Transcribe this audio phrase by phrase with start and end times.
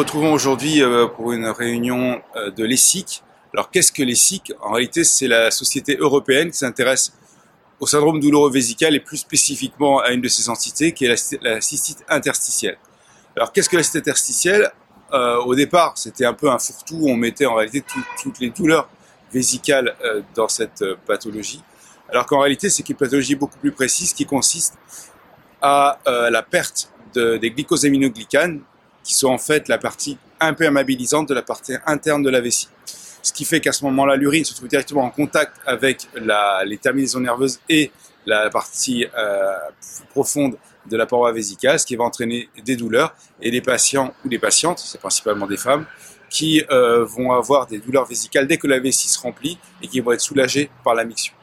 [0.00, 3.22] retrouvons aujourd'hui euh, pour une réunion euh, de l'ESIC.
[3.52, 7.12] Alors qu'est-ce que l'ESIC En réalité, c'est la société européenne qui s'intéresse
[7.80, 11.60] au syndrome douloureux vésical et plus spécifiquement à une de ces entités qui est la,
[11.60, 12.78] cystite interstitielle.
[13.36, 14.70] Alors qu'est-ce que la cystite interstitielle?
[15.12, 17.82] Euh, Au départ, c'était un peu un fourre-tout, on mettait en réalité
[18.22, 18.88] toutes les douleurs
[19.32, 19.96] vésicales
[20.34, 21.62] dans cette pathologie,
[22.08, 24.76] alors qu'en réalité, c'est une pathologie beaucoup plus précise qui consiste
[25.62, 28.60] à la perte de, des glycosaminoglycanes
[29.02, 32.68] qui sont en fait la partie imperméabilisante de la partie interne de la vessie.
[33.22, 36.08] Ce qui fait qu'à ce moment-là, l'urine se trouve directement en contact avec
[36.64, 37.90] les terminaisons nerveuses et
[38.26, 39.56] la partie euh,
[40.10, 40.56] profonde
[40.86, 43.14] de la paroi vésicale, ce qui va entraîner des douleurs.
[43.42, 45.84] Et les patients ou les patientes, c'est principalement des femmes,
[46.30, 50.00] qui euh, vont avoir des douleurs vésicales dès que la vessie se remplit et qui
[50.00, 51.34] vont être soulagées par la miction.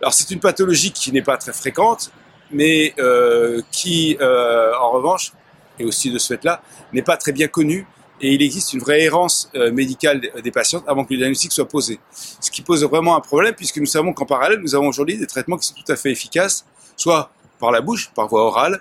[0.00, 2.10] Alors c'est une pathologie qui n'est pas très fréquente,
[2.50, 5.32] mais euh, qui, euh, en revanche,
[5.78, 7.86] et aussi de ce fait-là, n'est pas très bien connu
[8.20, 11.68] et il existe une vraie errance euh, médicale des patientes avant que le diagnostic soit
[11.68, 12.00] posé.
[12.40, 15.26] Ce qui pose vraiment un problème puisque nous savons qu'en parallèle, nous avons aujourd'hui des
[15.26, 16.64] traitements qui sont tout à fait efficaces,
[16.96, 18.80] soit par la bouche, par voie orale,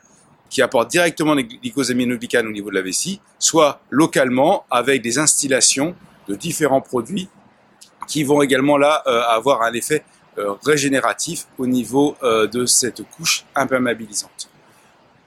[0.50, 5.96] qui apportent directement les glycosaminoglycanes au niveau de la vessie, soit localement avec des instillations
[6.30, 7.28] de différents produits
[8.08, 10.04] qui vont également là avoir un effet
[10.64, 14.50] régénératif au niveau de cette couche imperméabilisante.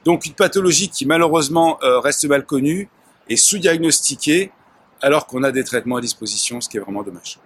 [0.09, 2.89] Donc une pathologie qui malheureusement euh, reste mal connue
[3.29, 4.51] et sous-diagnostiquée
[5.03, 7.39] alors qu'on a des traitements à disposition, ce qui est vraiment dommage.